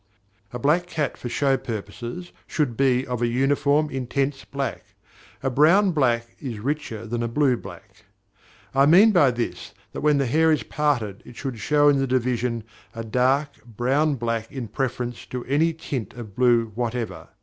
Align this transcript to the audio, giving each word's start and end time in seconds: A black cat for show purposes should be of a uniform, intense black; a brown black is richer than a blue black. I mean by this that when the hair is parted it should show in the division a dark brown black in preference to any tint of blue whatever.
A 0.51 0.57
black 0.57 0.87
cat 0.87 1.15
for 1.15 1.29
show 1.29 1.57
purposes 1.57 2.31
should 2.47 2.75
be 2.75 3.05
of 3.05 3.21
a 3.21 3.27
uniform, 3.27 3.91
intense 3.91 4.43
black; 4.43 4.95
a 5.43 5.49
brown 5.51 5.91
black 5.91 6.35
is 6.39 6.57
richer 6.57 7.05
than 7.05 7.21
a 7.21 7.27
blue 7.27 7.55
black. 7.55 8.05
I 8.73 8.87
mean 8.87 9.11
by 9.11 9.29
this 9.29 9.75
that 9.91 10.01
when 10.01 10.17
the 10.17 10.25
hair 10.25 10.51
is 10.51 10.63
parted 10.63 11.21
it 11.23 11.35
should 11.35 11.59
show 11.59 11.87
in 11.87 11.99
the 11.99 12.07
division 12.07 12.63
a 12.95 13.03
dark 13.03 13.63
brown 13.63 14.15
black 14.15 14.51
in 14.51 14.69
preference 14.69 15.23
to 15.27 15.45
any 15.45 15.71
tint 15.71 16.15
of 16.15 16.35
blue 16.35 16.71
whatever. 16.73 17.27